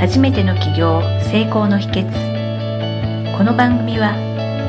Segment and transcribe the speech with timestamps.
[0.00, 3.36] 初めての起業成功の秘訣。
[3.36, 4.14] この番組は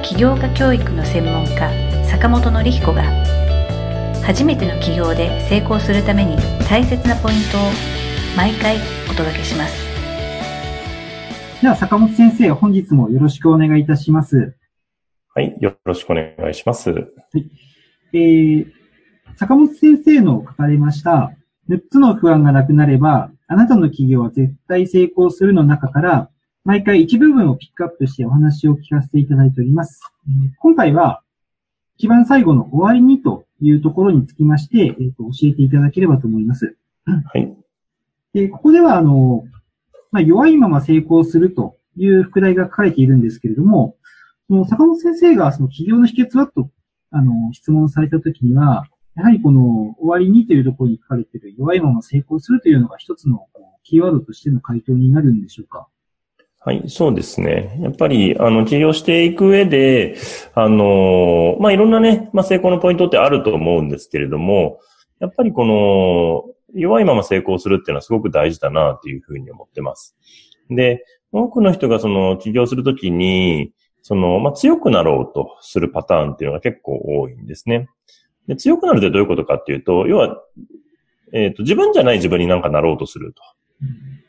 [0.04, 1.72] 起業家教育の専門家
[2.06, 3.04] 坂本典彦が
[4.26, 6.36] 初めての起業で成功するために
[6.70, 7.62] 大切なポイントを
[8.36, 8.76] 毎回
[9.10, 9.74] お届けします。
[11.62, 14.54] では坂本先生本日もよろしくお願いいたします。
[15.34, 17.08] はいよろしくお願いします、はい。
[18.12, 18.68] えー、
[19.38, 21.32] 坂本先生の書かれました。
[21.70, 26.30] 6つの不安がなくなればあなたの企業は絶対成功するの中から、
[26.64, 30.00] 毎回一部分をピックアップしてお話を聞かせていただいております。
[30.60, 31.22] 今回は、
[31.98, 36.78] 一番最後の終わりにというところにつきまして、えー、と教えていただければと思います。
[37.04, 37.54] はい。
[38.34, 39.44] でここでは、あの、
[40.12, 43.98] まあ、弱いまま成功するという副題が書かれているんですけれども、
[44.48, 46.70] その坂本先生がその企業の秘訣はと、
[47.10, 53.48] あの、質問されたときには、やはりこの終わりにというところに書かれている弱いまま成功するというのが一つの
[53.84, 55.88] キーワードとしての回答になるんでしょうか？
[56.64, 57.80] はい、そうですね。
[57.82, 60.16] やっぱり、あの、起業していく上で、
[60.54, 64.80] あの、まあ、いろんなね、まあ、成功のポイントってあると思うんですけれども、
[65.20, 70.16] やっぱりこの、弱いまま成功するっていうのはすごく大事だなっていうふうに思ってます。
[70.70, 77.90] で、多くの人がその起業するときに、その、まあ、強くなろうとするパターンっていうのが結構多いんですね。
[78.48, 80.42] で強くなるってどういうことかっていうと、要は、
[81.34, 83.42] えっ、ー、と、自分じゃない自分になんかなろうとすると。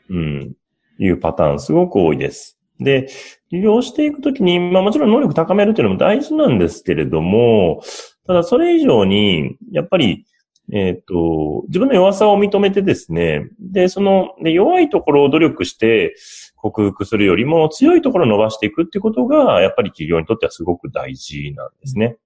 [0.09, 0.53] うん。
[0.99, 2.59] いうパターンすごく多いです。
[2.79, 3.07] で、
[3.51, 7.81] 利用していくときに、まあもちろん能力高めるっていうのも大事なんですけれども、
[8.25, 10.25] ただそれ以上に、やっぱり、
[10.71, 16.15] えっ、ー、と、自分の弱さを認めてですね、で、その、で弱いところを努力して
[16.55, 22.17] 克服するよりも強いところを伸ばしていくってことが、やっぱり企業にとってはすごく大事なんですね。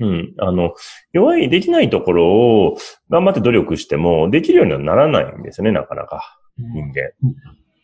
[0.00, 0.34] うん。
[0.38, 0.74] あの、
[1.12, 2.76] 弱い、できないところを
[3.10, 6.38] 頑張って努力しても、できるようにはならないんですよね、なかなか。
[6.58, 7.12] 人間。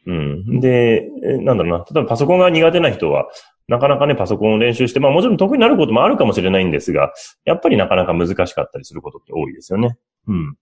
[0.06, 0.60] うん。
[0.60, 1.08] で、
[1.40, 1.84] なんだろうな。
[1.90, 3.28] 例えばパソコンが苦手な人は、
[3.68, 7.12] なかなかね、パソコンを練習して、まあもちろん得意になることもあるかもしれないんですが、
[7.44, 9.98] やっぱりなかなか難しかったりすることって多いですよね。
[10.26, 10.56] うん。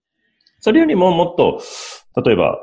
[0.59, 1.61] それよりももっと、
[2.21, 2.59] 例えば、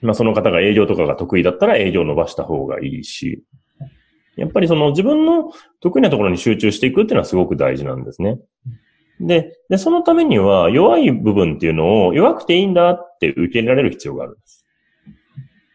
[0.00, 3.44] まあその方が営業とかが得意だったら営業を伸ばした方がいいし、
[4.36, 8.38] やっぱりその自分の得意なところに集中していくっていうのはすごく大事なんですね。
[9.20, 14.66] で、で、そのためには弱い部分っていうのを弱くていいんだって受け入れられる必要があるんです。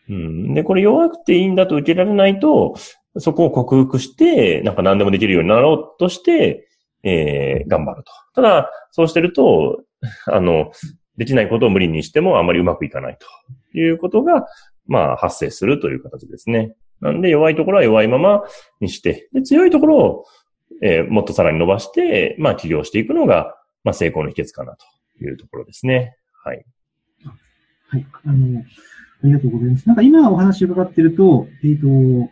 [0.10, 0.54] うん。
[0.54, 2.76] で、これ弱くていいんだと受けられないと、
[3.18, 6.68] そこを克服して、なんか何でもできるようになろうとして、
[7.04, 8.12] えー、頑張ると。
[8.36, 9.82] ただ、そうしてると、
[10.26, 10.72] あの、
[11.18, 13.18] できないことを無理にしてもあまりうまくいかない
[13.74, 14.46] ということが、
[14.86, 16.76] まあ、発生するという形ですね。
[17.02, 18.44] なんで弱いところは弱いまま
[18.80, 20.26] にして、で強いところを、
[20.82, 26.16] えー、もっとさらに伸ばして、まあ起業していくのが、まあ成功の秘訣かなというところですね。
[26.44, 26.66] はい。
[27.90, 28.06] はい。
[28.26, 29.88] あの、ありがとうございます。
[29.88, 32.32] なんか今お話伺ってると、えっ、ー、と、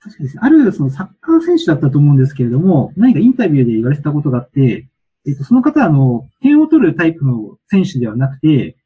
[0.00, 4.88] 確かですね、あるそのサッカー選手だったと思うんですけれども、何かインタビューで言われてたことがあって、
[5.26, 8.76] えっ、ー、と、その方はあの、点を取るタイプの選手ではなくて、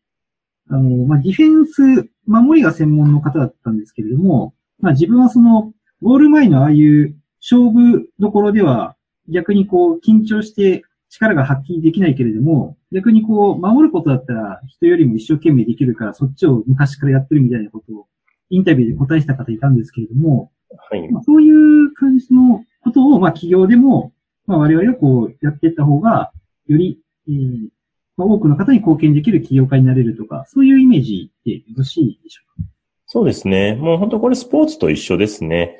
[0.69, 8.97] あの、まあ、ディフェンス、守りが専門の方だったんですけれども、まあ自分はその、ゴール前のああいう勝負どころでは、
[9.29, 18.07] 逆にこう、緊張して力が発揮できないけれども、逆にこう、守ることだったら人よりも一生懸命できるから、そっちを昔からやってるみたいなことを、
[18.51, 20.51] インタビューで答えした方いたんですけれども、
[20.91, 21.09] はい。
[21.11, 24.13] まあ、そういう感じのことを、まあ企業でも、
[24.47, 26.33] まあ我々がこう、やっていった方が、
[26.67, 27.69] より、えー
[28.17, 32.69] まあ、多くの方に貢献できる企業家になれるとか、そういうイメージでよろしいでしょうか？
[33.15, 33.77] そうですね。
[33.77, 35.79] もう本当これスポーツと一緒ですね。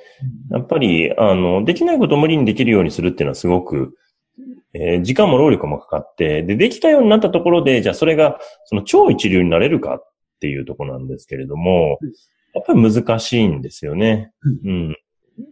[0.53, 3.99] やっぱり、あの、できないことを無理にできるようにするっていうのはすごく、
[4.73, 11.99] えー、時間も労力もかかって、で、できたようになったところで、じゃあそれが、その超一流になれるかっていうところなんですけれども、
[12.55, 14.31] やっぱり難しいんですよね。
[14.65, 14.97] うん。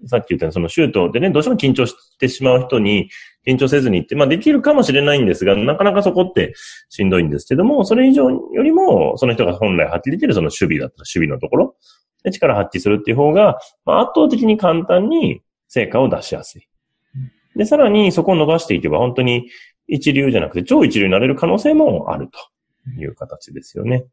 [0.06, 3.10] さっき言ったようにそのシュートでね、どうしても緊張してしまう人に、
[3.46, 6.54] 緊張せずにって、まあできるかもしれないんですが、なかなかそこって
[6.88, 11.76] しんどいんですけども、それ以上よりも、その人が本来発揮できるその守備だったら守備のところ
[12.22, 16.68] で力発揮するっていう方が、まあ、圧倒的に簡単に成果を出しやすい。
[17.56, 19.48] で、さらにそこを伸ばしていけば本当に
[19.88, 22.38] 一流じゃなくて超一流になれる可能性もあると
[23.00, 24.04] いう形ですよね。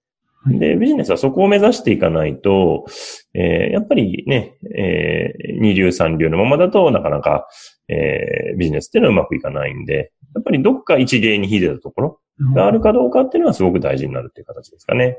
[0.47, 2.86] で、ビジネスはそこを目指していかないと、
[3.33, 7.47] えー、やっぱりね、えー、二流三流のままだとなかなか、
[7.89, 12.21] えー、ビジネスっていうのはうまくいかないんで、やっぱりどっか一芸に秀でたところ
[12.56, 15.18] があるかどうかっていうのはすごく大事になるっていう形ですかね。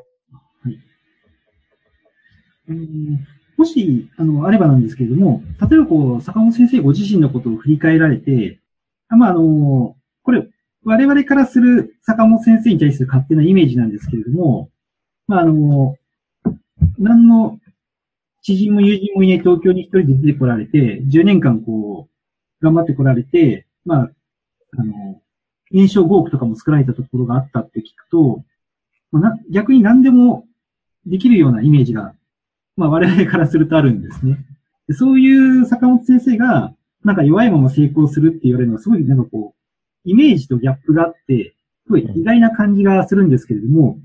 [0.63, 0.79] はい。
[2.71, 3.17] えー、
[3.59, 8.59] もし、あの、あればなんですけれども、例えばこう、坂本先生ご自身のことを振り返られて、
[9.09, 10.49] あまあ、あの、これ、
[10.83, 14.71] 我々からする坂本先生に対する勝手なイメージなんですけれども、
[15.31, 15.97] まあ、あの、
[16.99, 17.61] 何の
[18.43, 22.09] 知人も友人もいない東京に一人で出てこられて、10年間こ
[22.61, 24.11] う、頑張ってこられて、まあ、
[24.77, 25.23] あの、
[25.73, 28.43] 炎症5億とかも作られたところがあったって聞くと、
[29.13, 30.49] まあ、な逆に何でも
[31.07, 32.13] できるようなイメージが、
[32.77, 34.37] まあ我々からするとあるんですね。
[34.89, 36.75] でそういう坂本先生が、
[37.05, 41.55] なんか弱いまま成功するって言われるのはすごいなんかこう、イメージとギャップがあって、
[41.87, 43.97] すごい意外な感じがするんですけれども、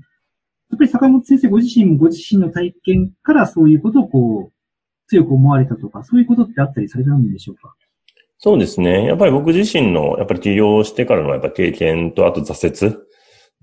[0.70, 4.52] やっぱり坂本先生ご自身もご自身の体験からそういうことをこう、
[5.08, 7.74] 強く思われたとか、そういうことってあったりされたんでしょうか？
[8.38, 9.06] そうですね。
[9.06, 12.98] やっぱり僕自身の、やっぱり起業してからのやっぱ経験と、あと挫折っ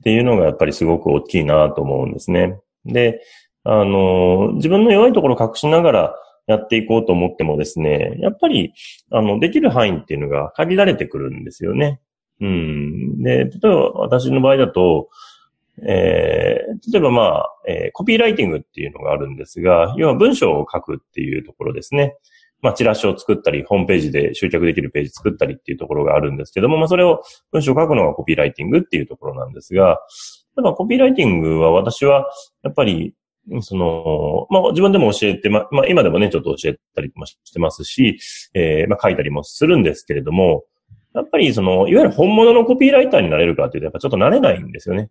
[0.04, 2.60] ていうのがやっぱりすごく大きいなと思うんですね。
[2.86, 3.22] で、
[3.66, 6.16] あの、自分の弱いところを隠しながら
[6.48, 8.74] やっていこうと思ってもですね、やっぱり、
[9.12, 12.00] あの、できる範囲っていうのが限られてくるんですよね。
[12.42, 13.22] うん。
[13.22, 15.10] で、例えば私の場合だと、
[15.82, 22.16] えー、例えばまあ、えー、コピーライティングっていうのがあるんですが、要は文章を書くっていうところですね。
[22.62, 27.22] まあ、チラシを作ったり、ホームページで集客できるページ作ったりっていうところがあるんですけども、まあ、それを
[27.52, 30.00] 文章を書くのがコピーライティングっていうところなんですが、
[30.56, 32.30] ただコピーライティングは私は、
[32.64, 33.16] やっぱり、
[33.60, 38.18] その、まあ、自分でも教えて、ま、あ、今でもね、ちょっと教えたりもしてますし、
[38.54, 40.64] えー、まあ、書いたりもするんですけれども、
[41.14, 45.10] やっぱりその、いわゆる本物のコピーライターになれるかっていうと、やっぱちょっとなれないんですよね。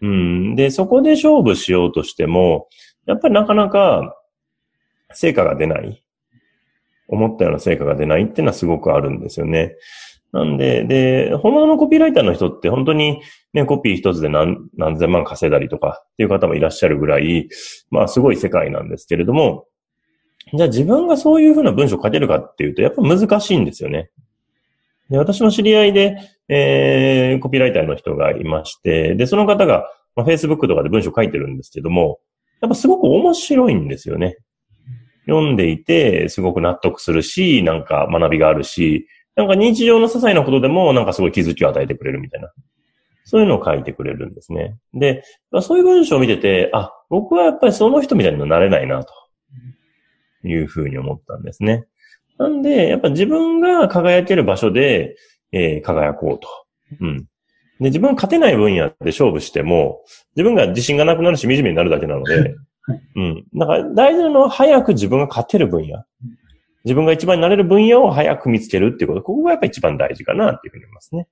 [0.00, 0.54] うん。
[0.56, 2.68] で、そこで勝負しようとしても、
[3.06, 4.16] やっぱりなかなか
[5.12, 6.02] 成果が出ない。
[7.08, 9.74] 思ったような成果が出ないっていうのはすごくあるんですよね。
[10.32, 13.20] なんで、で、本物のコピーライターの人って本当に
[13.52, 17.50] ね、コピー一つで何、何千万稼いだりとかっていう方もいらっしゃるぐらい、
[17.90, 19.66] まあすごい世界なんですけれども、
[20.54, 24.10] じゃあ自分がそういうふうな文章を書けるかっていうと、やっぱ難しいんですよね。
[25.12, 26.16] で私の知り合いで、
[26.48, 29.84] えー、コピーライターの人がいまして、で、その方が、
[30.16, 32.18] まあ、Facebook とかで文章書いてるんですけども、
[32.62, 34.38] やっぱすごく面白いんですよね。
[35.26, 39.06] 読んでいて、すごく納得するし、なんか学びがあるし、
[39.36, 42.50] なんか日常の些細なことでも、なんかすごい気づきを与えてくれるみたいな。
[43.24, 44.76] そういうのを書いてくれるんですね。
[44.94, 45.24] で、
[45.60, 49.12] そういう文章を見てて、あ、僕はやっぱりその人みたいになれないな、と
[50.44, 51.84] いうふうに思ったんですね。
[52.42, 55.16] なんで、やっぱ自分が輝ける場所で、
[55.52, 56.48] えー、輝こうと。
[57.00, 57.18] うん。
[57.80, 60.04] で、自分が勝てない分野で勝負しても、
[60.36, 62.56] 自分が自信がなくなるし、惨めになるだけなので、はい、
[63.16, 63.44] うん。
[63.54, 66.04] だから大事なのは早く自分が勝てる分野。
[66.84, 69.22] 自分が一番になれる分野を早く見つけるっていうこと。
[69.22, 71.28] ここがやっぱり一番大事かなっていうふうに思いますね。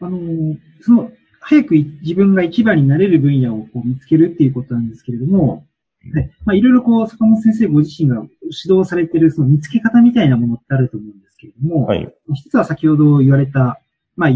[0.00, 5.66] あの、その、早く自分が一番になれる分野をこう見つけるっていうことなんですけれども、
[6.14, 6.30] はい。
[6.44, 12.14] まあ、いろいろこう、坂本先生ご自身が指導されているその見つけ方みたいなものってあると思うんですけれども、はい。
[12.34, 13.80] 一つは先ほど言われた、
[14.16, 14.30] まあ、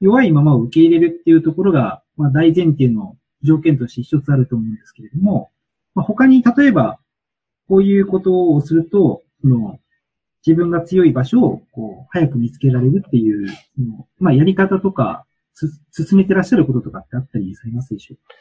[0.00, 5.50] 弱いままを受け入れるっていうところが、まあ、大前提の条件として一つあると思うんですけれども、
[5.94, 6.98] まあ、他に例えば、
[7.68, 9.78] こういうことをすると、その、
[10.46, 15.24] 自分が強い場所を、こう、早く見つけられるっていう、そのまあ、やり方とか、
[15.90, 18.34] 進めてらっしゃることとかってあったりされますでしょうか？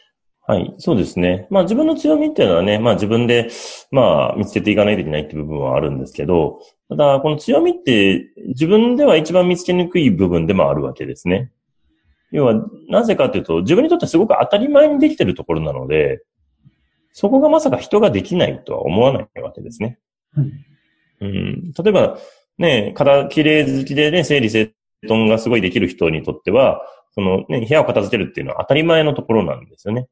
[0.50, 1.46] はい、そうですね。
[1.50, 3.50] まあ自分の強みっていうのはね、まあ自分で、
[3.92, 11.52] まあ見つけていかないといけないっていう部分はあるんですけど、ただこの強みって自分では一番見つけにくい部分でもあるわけですね。
[12.32, 12.56] 要は、
[12.90, 16.24] なぜかというと、自分にとってすごく当たり前にできてるところなので、
[17.12, 19.98] そこがまさか人ができないとは思わないわけですね。
[20.36, 20.52] うん、
[21.22, 22.18] うん、例えば、
[22.58, 24.72] ね、体綺麗好きでね、整理整
[25.08, 30.08] 頓がすごいできる人にとっては、そのね、部屋を片付けるっていうのは当たり前のところなんですよね。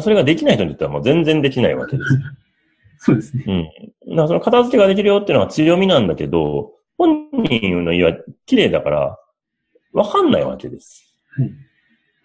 [0.00, 2.18] それができない人にとってはもう全然できないわけです。
[3.00, 3.44] そうですね。
[3.46, 4.16] うん。
[4.16, 8.12] だからその片付けができるよっていうのは強みなんだけど、本人の家は
[8.46, 9.18] 綺麗だから、
[9.92, 11.14] わかんないわけです。
[11.36, 11.52] はい。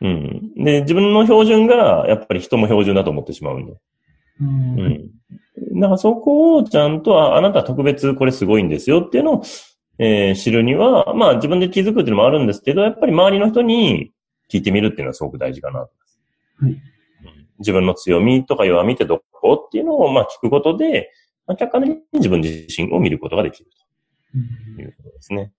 [0.01, 0.53] うん。
[0.55, 3.73] で、自分の標準が、やっぱり人も標準だと思ってしまうんで。
[4.41, 4.79] うん。
[4.79, 5.79] うん。
[5.79, 9.43] だからそこをちゃんと、あ、あなた特別これすごいんですよっていうのを、
[9.99, 14.11] えー、知るには、まあ自分で気づくっていうのもあるんですけど、やっぱり周りの人に
[14.51, 15.91] 聞いてみるっていうのはすごく大事かなと。
[16.63, 16.81] はい。
[17.59, 21.11] 自分の強みとか弱みってどこっていうのを、まあ、聞くことで、
[21.45, 23.69] まあ、客観的に自分自身を見ることができる
[24.77, 25.51] ということですね。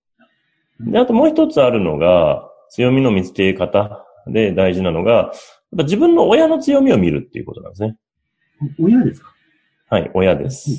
[0.81, 5.31] で、あともう一つあるのが、強みの見つけ方で大事なのが、やっ
[5.79, 7.97] ぱ自分の親の強みを見るっていうことなんですね。
[8.81, 9.33] 親ですか？
[9.91, 10.71] はい、親です。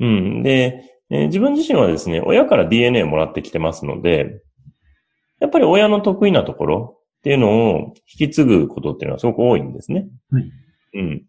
[0.00, 0.42] うん。
[0.42, 4.40] で、えー、自分自身はですね、親から DNA をもらってきてますので、
[5.40, 10.08] やっぱり親の得意なところ、っていうのを引き継ぐことっていうのはすごく多いんですね。
[10.32, 10.52] はい。
[10.94, 11.22] うん。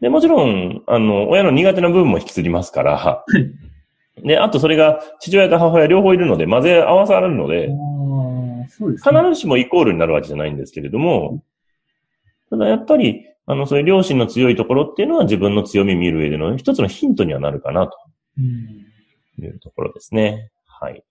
[0.00, 3.24] で、もちろん、あの、親の苦手な部分も引き継ぎますから、は
[4.22, 4.26] い。
[4.26, 7.68] で、あとそれが父親と母親両方いるので混ぜ合わされるので、
[8.70, 11.44] そうです、ね、必ずしもイコールになるわけじゃないんですけれども、
[12.48, 17.98] ただやっぱり、あの、そういう両親の強いところっていうのは自分の強み見る上での一つのヒントにはなるかなと
[18.40, 20.50] いうところですね。
[20.64, 21.04] はい。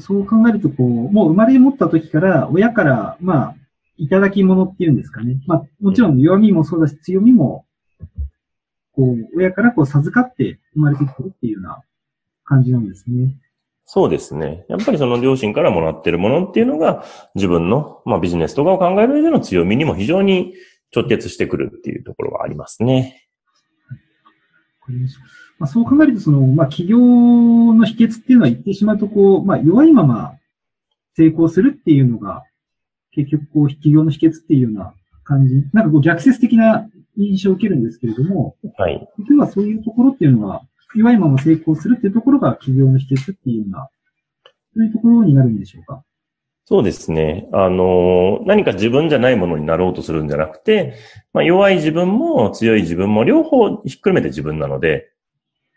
[0.00, 3.54] そう考えると、こう、もう生まれ持った時から、親から、まあ、
[3.96, 5.40] いただき物っていうんですかね。
[5.46, 7.64] まあ、もちろん弱みもそうだし、強みも、
[8.92, 11.82] こう、親からこう授かって生まれてきてるっていうような
[12.44, 13.36] 感じなんですね。
[13.84, 14.64] そうですね。
[14.68, 20.54] やっぱりその両親からもらってるものっていうのが、自分の、まあ、ビジネスとかを考える上での強みにも非常に
[20.94, 23.21] 直結してくるっていうところがありますね。
[24.84, 24.96] はい、
[25.58, 30.34] まあ、そう考えると、その、まあ、企業の秘訣っていうのは言ってしまうと、こう、まあ、弱いまま
[31.16, 32.42] 成功するっていうのが、
[33.12, 39.06] 結局、こう、企業の秘訣っていうような感じ、なんかこう、逆説的な印象を受けるんですけれども、はい。
[39.18, 40.62] 結局はそういうところっていうのは、
[40.94, 43.88] 弱いまま成功するっていうところが企業の秘訣っていうような、
[44.74, 46.02] そういうところになるんでしょうか？
[46.64, 47.48] そうですね。
[47.52, 50.94] あの、何か自分じゃないものになろうとするんじゃなくて、
[51.32, 55.10] まあ、弱い自分も強い自分も両方ひっくるめて自分なので、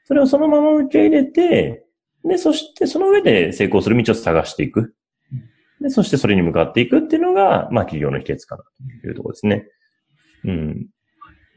[0.06, 1.86] それをそのまま受け入れて、
[2.24, 4.96] で、そしてその上で成功する道を探していく。
[5.82, 8.64] で、そしてそれに向かっていくっていうのが、まあ企業の秘訣かな
[9.02, 9.68] というところですね。
[10.44, 10.88] うん。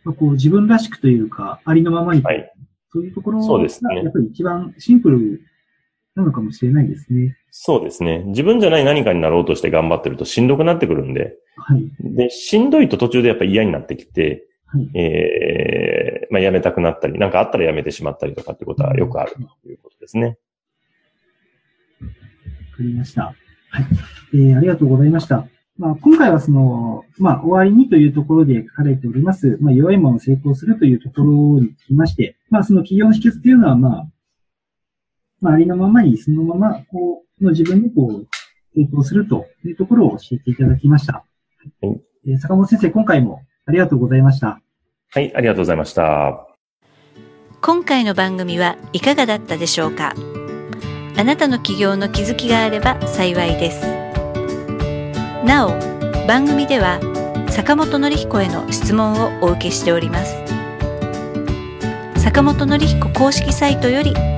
[0.05, 2.53] こう自分らしくというか、ありのままに、はい、
[2.93, 3.69] そういうところが、ね、
[4.03, 5.43] やっぱり一番シンプル
[6.19, 7.37] なのかもしれないですね。
[7.51, 8.25] そうですね。
[8.27, 11.37] 自分じゃない何かになろうとして頑張ってるとしんどくなってくるんで。
[11.57, 11.91] はい。
[12.01, 20.39] で、しんどいと途中でやっぱ嫌になってきて、はい、えー、まあ、辞めたくなったり、なんかあったら辞めてしまったりとかってことはよくあるということですね。
[22.01, 22.07] わ
[22.77, 23.23] かりました。
[23.23, 23.33] は
[23.81, 23.87] い。
[24.35, 25.47] えー、ありがとうございました。
[25.79, 34.07] まあ、今回はその、まあ、終わりにというところで書かれております、まあ、弱いものを成功するというところにつきまして、まあ、その企業の秘訣というのは、まあ、
[35.41, 38.27] まあ、ありのままに、そのまま、こう、の自分にこう、
[38.75, 41.13] 成功するというところを教えていただきました。
[41.13, 41.23] は
[41.83, 42.01] い。
[42.27, 44.61] えー、坂本先生、今回もありがとうございました。
[45.11, 46.47] はい、ありがとうございました。
[47.61, 50.15] 今回の番組はいかがだったでしょうか？
[51.17, 53.85] あなたの企業の気づきがあれば幸いです。
[55.45, 55.71] なお、
[56.29, 57.01] 番組では
[57.51, 60.37] 坂本典彦への質問をお受けしております。
[62.17, 64.38] 坂本典彦公式サイトよりお